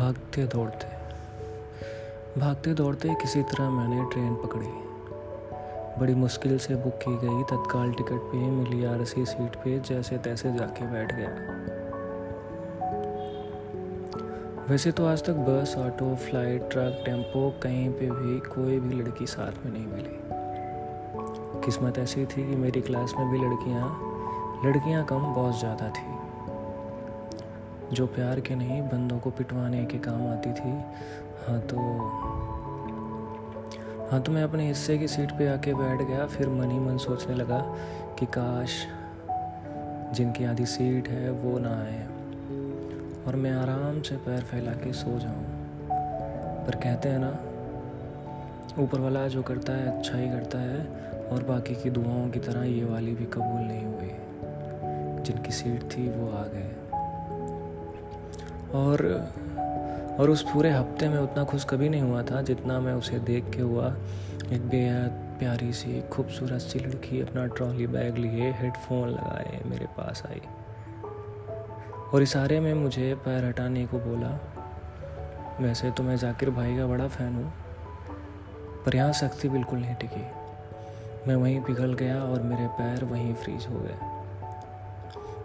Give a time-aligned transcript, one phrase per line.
[0.00, 0.86] भागते दौड़ते।
[2.40, 4.68] भागते दौड़ते किसी तरह मैंने ट्रेन पकड़ी।
[6.00, 10.18] बड़ी मुश्किल से बुक की गई, तत्काल टिकट पे मिली आर सी सीट पे, जैसे
[10.18, 11.28] तैसे जाके बैठ गया।
[14.70, 19.26] वैसे तो आज तक बस, ऑटो, फ़्लाइट, ट्रक, टेंपो, कहीं पे भी कोई भी लड़की
[19.26, 20.18] साथ में नहीं मिली।
[21.64, 24.00] किस्मत ऐसी थी कि मेरी क्लास में भी लड़कियाँ
[24.64, 26.19] लड़कियाँ कम, बहुत ज़्यादा थी।
[27.92, 30.70] जो प्यार के नहीं, बंदों को पिटवाने के काम आती थी।
[31.46, 31.76] हाँ तो
[34.10, 36.96] हाँ तो मैं अपने हिस्से की सीट पे आके बैठ गया, फिर मन ही मन
[36.98, 37.58] सोचने लगा
[38.18, 38.86] कि काश
[40.14, 42.06] जिनकी आधी सीट है वो ना आए
[43.26, 45.44] और मैं आराम से पैर फैला के सो जाऊँ।
[46.66, 47.30] पर कहते हैं ना,
[48.78, 50.80] ऊपर वाला जो करता है अच्छा ही करता है
[51.28, 54.10] और बाकी की दुआओं की तरह ये वाली भी कबूल नहीं हुई।
[55.24, 56.70] जिनकी सीट थी वो आ गए।
[58.74, 59.02] और
[60.20, 63.44] और उस पूरे हफ़्ते में उतना खुश कभी नहीं हुआ था जितना मैं उसे देख
[63.50, 63.86] के हुआ।
[64.52, 70.22] एक बेहद प्यारी सी, खूबसूरत सी लड़की अपना ट्रॉली बैग लिए, हेडफोन लगाए, मेरे पास
[70.26, 70.40] आई।
[72.14, 74.38] और इशारे में मुझे पैर हटाने को बोला,
[75.60, 77.52] वैसे तो मैं जाकिर भाई का बड़ा फ़ैन हूँ,
[78.86, 80.24] पर यहाँ सख्ती बिल्कुल नहीं टिकी।
[81.28, 83.96] मैं वहीं पिघल गया और मेरे पैर वहीं फ्रीज हो गए।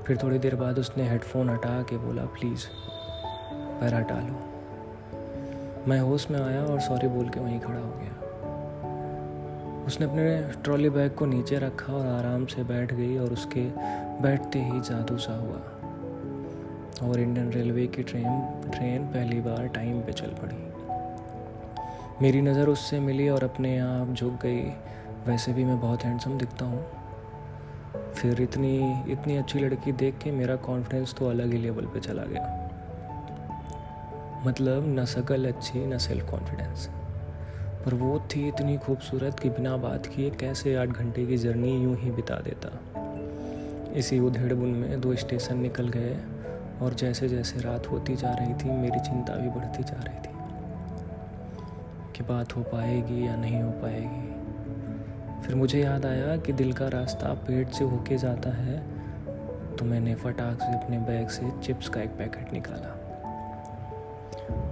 [0.07, 2.65] फिर थोड़ी देर बाद उसने हेडफोन हटा के बोला प्लीज़
[3.79, 8.11] पैर हटा लो मैं होश में आया और सॉरी बोल के वहीं खड़ा हो गया।
[9.85, 13.63] उसने अपने ट्रॉली बैग को नीचे रखा और आराम से बैठ गई और उसके
[14.21, 20.11] बैठते ही जादू सा हुआ। और इंडियन रेलवे की ट्रेन ट्रेन पहली बार टाइम पे
[20.11, 20.57] चल पड़ी।
[22.21, 24.61] मेरी नज़र उससे मिली और अपने आप झुक गई।
[25.27, 26.85] वैसे भी मैं बहुत हैंडसम दिखता हूँ।
[28.13, 32.23] फिर इतनी इतनी अच्छी लड़की देख के मेरा कॉन्फिडेंस तो अलग ही लेवल पे चला
[32.23, 32.64] गया।
[34.45, 36.89] मतलब न शकल अच्छी, न सेल्फ कॉन्फिडेंस।
[37.85, 41.95] पर वो थी इतनी खूबसूरत कि बिना बात किए कैसे आठ घंटे की जर्नी यूँ
[41.97, 42.69] ही बिता देता।
[43.93, 46.17] इसी उधेड़ बुन में दो स्टेशन निकल गए
[46.81, 50.33] और जैसे जैसे रात होती जा रही थी, मेरी चिंता भी बढ़ती जा रही थी
[52.15, 56.87] कि बात हो पाएगी या नहीं हो पाएगी। फिर मुझे याद आया कि दिल का
[56.87, 58.77] रास्ता पेट से होके जाता है
[59.77, 63.01] तो मैंने फटाक से अपने बैग से चिप्स का एक पैकेट निकाला।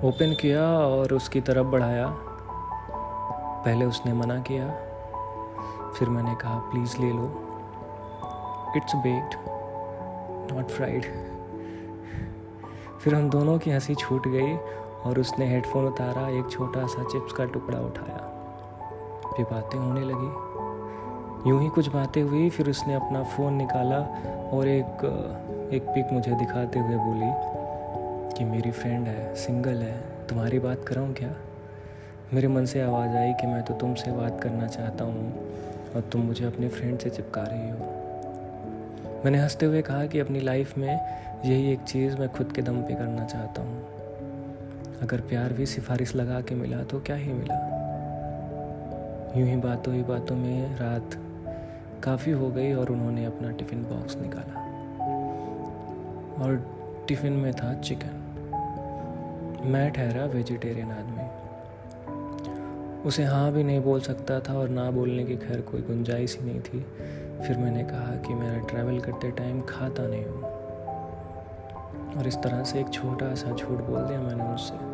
[0.03, 2.15] ओपन किया और उसकी तरफ़ बढ़ाया।
[3.65, 4.67] पहले उसने मना किया।
[5.91, 7.49] फिर मैंने कहा, प्लीज़ ले लो।
[8.75, 9.35] इट्स बेक्ड
[10.51, 11.05] नॉट फ्राइड
[12.99, 14.55] फिर हम दोनों की हँसी छूट गई
[15.05, 18.17] और उसने हेडफोन उतारा, एक छोटा सा चिप्स का टुकड़ा उठाया।
[19.37, 20.53] फिर बातें होने लगी।
[21.49, 23.97] यूँ ही कुछ बातें हुई, फिर उसने अपना फ़ोन निकाला
[24.53, 24.85] और एक
[25.73, 27.62] एक पिक मुझे दिखाते हुए बोली।
[28.43, 31.35] कि मेरी फ्रेंड है सिंगल है, तुम्हारी बात कराऊँ क्या?
[32.33, 35.49] मेरे मन से आवाज़ आई कि मैं तो तुमसे बात करना चाहता हूँ
[35.95, 37.77] और तुम मुझे अपने फ्रेंड से चिपका रही हो।
[39.25, 40.99] मैंने हँसते हुए कहा कि अपनी लाइफ में
[41.45, 43.83] यही एक चीज़ मैं खुद के दम पे करना चाहता हूँ।
[45.01, 47.55] अगर प्यार भी सिफारिश लगा के मिला तो क्या ही मिला?
[49.37, 51.09] यूँ ही बातों ही बातों में रात
[52.03, 54.59] काफ़ी हो गई और उन्होंने अपना टिफ़िन बॉक्स निकाला।
[56.43, 56.77] और
[57.07, 58.22] टिफ़िन में था चिकन
[59.65, 61.43] मैं ठहरा वेजिटेरियन आदमी।
[63.01, 66.45] उसे हाँ भी नहीं बोल सकता था और ना बोलने की खैर कोई गुंजाइश ही
[66.45, 66.79] नहीं थी।
[67.47, 70.43] फिर मैंने कहा कि मैं ट्रैवल करते टाइम खाता नहीं हूँ।
[72.17, 74.93] और इस तरह से एक छोटा सा झूठ बोल दिया मैंने उससे।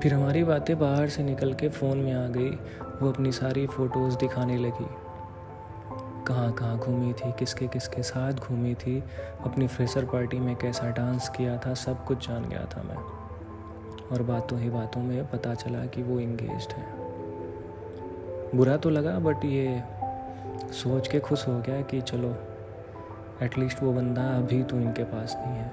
[0.00, 2.50] फिर हमारी बातें बाहर से निकल के फ़ोन में आ गई।
[3.02, 5.09] वो अपनी सारी फ़ोटोज़ दिखाने लगी।
[6.30, 9.02] कहाँ कहाँ घूमी थी, किसके किसके साथ घूमी थी,
[9.44, 12.96] अपनी फ्रेशर पार्टी में कैसा डांस किया था, सब कुछ जान गया था मैं।
[14.12, 16.84] और बातों ही बातों में पता चला कि वो इंगेज है।
[18.54, 19.82] बुरा तो लगा बट ये
[20.72, 22.34] सोच के खुश हो गया कि चलो
[23.42, 25.70] एटलीस्ट वो बंदा अभी तो इनके पास नहीं है।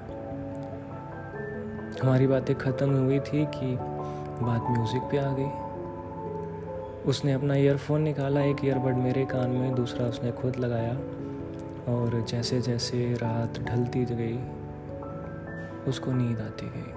[2.01, 3.75] हमारी बातें ख़त्म हुई थी कि
[4.41, 5.66] बात म्यूज़िक पे आ गई।
[7.07, 10.93] उसने अपना ईयरफोन निकाला, एक ईयरबड मेरे कान में, दूसरा उसने खुद लगाया
[11.93, 14.37] और जैसे जैसे रात ढलती गई,
[15.87, 16.93] उसको नींद आती गई।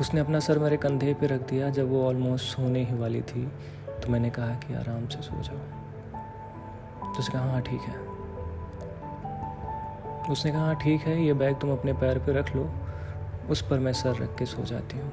[0.00, 3.46] उसने अपना सर मेरे कंधे पे रख दिया, जब वो ऑलमोस्ट सोने ही वाली थी
[4.02, 5.58] तो मैंने कहा कि आराम से सो जाओ।
[7.04, 7.96] तो उसने कहा हाँ ठीक है।
[10.32, 12.70] उसने कहा हाँ ठीक है, ये बैग तुम अपने पैर पे रख लो,
[13.50, 15.12] उस पर मैं सर रख के सो जाती हूँ।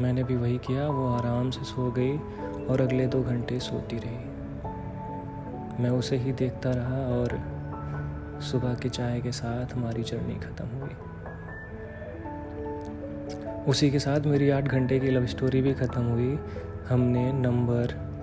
[0.00, 2.18] मैंने भी वही किया, वो आराम से सो गई
[2.66, 4.16] और अगले दो घंटे सोती रही।
[5.82, 7.54] मैं उसे ही देखता रहा और
[8.42, 10.90] सुबह की चाय के साथ हमारी जर्नी ख़त्म हुई।
[13.68, 16.38] उसी के साथ मेरी आठ घंटे की लव स्टोरी भी ख़त्म हुई।
[16.88, 18.14] हमने नंबर,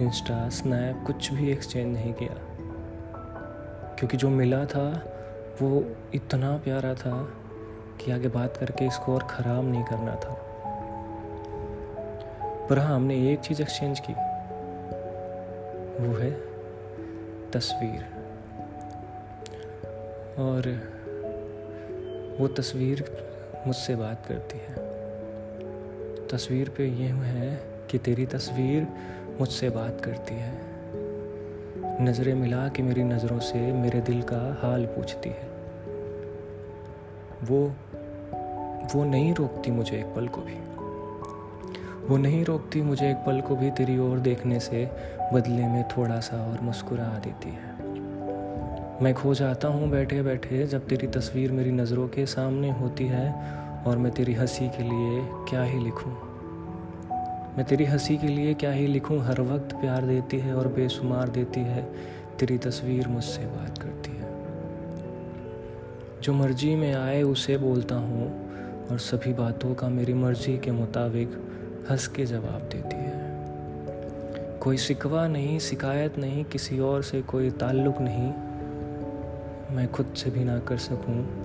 [0.00, 2.34] इंस्टा स्नैप कुछ भी एक्सचेंज नहीं किया।
[3.98, 5.04] क्योंकि जो मिला था,
[5.62, 5.84] वो
[6.14, 7.28] इतना प्यारा था
[8.00, 10.53] कि आगे बात करके इसको और ख़राब नहीं करना था।
[12.70, 14.12] पर हाँ हमने एक चीज़ एक्सचेंज की।
[16.04, 16.30] वो है
[17.50, 18.04] तस्वीर।
[20.38, 20.68] और
[22.40, 23.28] वो तस्वीर
[23.66, 24.74] मुझसे बात करती है।
[26.28, 28.88] तस्वीर पे ये है कि तेरी तस्वीर
[29.40, 30.60] मुझसे बात करती है।
[32.04, 35.48] नज़रें मिला के मेरी नज़रों से मेरे दिल का हाल पूछती है।
[37.42, 37.74] वो
[38.94, 40.73] वो नहीं रोकती मुझे एक पल को भी।
[42.08, 44.90] वो नहीं रोकती, मुझे एक पल को भी तेरी ओर देखने से
[45.32, 47.84] बदले में थोड़ा सा और मुस्कुरा देती है।
[49.02, 53.32] मैं खो जाता हूँ बैठे बैठे जब तेरी तस्वीर मेरी नज़रों के सामने होती है
[53.86, 56.12] और मैं तेरी हँसी के लिए क्या ही लिखूँ?
[57.56, 59.20] मैं तेरी हँसी के लिए क्या ही लिखूं?
[59.20, 61.82] हर वक्त प्यार देती है और बेशुमार देती है।
[62.38, 64.28] तेरी तस्वीर मुझसे बात करती है।
[66.22, 68.50] जो मर्ज़ी में आए, उसे बोलता हूँ
[68.90, 71.53] और सभी बातों का मेरी मर्ज़ी के मुताबिक
[71.90, 73.14] हंस के जवाब देती है।
[74.58, 78.32] कोई शिकवा नहीं, शिकायत नहीं, किसी और से कोई ताल्लुक नहीं।
[79.76, 81.44] मैं खुद से भी ना कर सकूँ।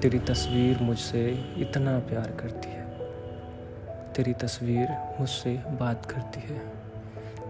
[0.00, 2.86] तेरी तस्वीर मुझसे इतना प्यार करती है।
[4.12, 4.88] तेरी तस्वीर
[5.20, 6.58] मुझसे बात करती है।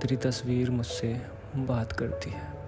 [0.00, 1.23] तेरी तस्वीर मुझसे
[1.56, 2.59] बात करती है।